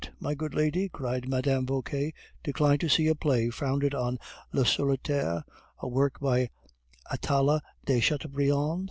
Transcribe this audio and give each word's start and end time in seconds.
my 0.19 0.33
good 0.33 0.55
lady!" 0.55 0.89
cried 0.89 1.29
Mme. 1.29 1.63
Vauquer, 1.63 2.09
"decline 2.43 2.79
to 2.79 2.89
see 2.89 3.05
a 3.05 3.13
play 3.13 3.51
founded 3.51 3.93
on 3.93 4.17
the 4.51 4.61
Le 4.61 4.65
Solitaire, 4.65 5.43
a 5.77 5.87
work 5.87 6.19
by 6.19 6.49
Atala 7.11 7.61
de 7.85 7.99
Chateaubriand? 7.99 8.79